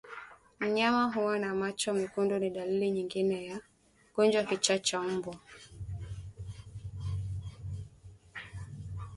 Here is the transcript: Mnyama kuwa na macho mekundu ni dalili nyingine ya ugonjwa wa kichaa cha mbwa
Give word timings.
Mnyama 0.59 1.11
kuwa 1.11 1.35
na 1.43 1.49
macho 1.61 1.91
mekundu 1.93 2.35
ni 2.39 2.49
dalili 2.49 2.91
nyingine 2.91 3.45
ya 3.45 3.57
ugonjwa 4.11 4.41
wa 4.41 4.47
kichaa 4.47 4.77
cha 4.77 5.01
mbwa 5.01 5.35